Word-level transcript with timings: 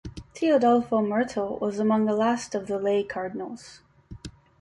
Teodolfo 0.33 0.99
Mertel 0.99 1.59
was 1.59 1.77
among 1.77 2.05
the 2.05 2.15
last 2.15 2.55
of 2.55 2.65
the 2.65 2.79
lay 2.79 3.03
cardinals. 3.03 3.81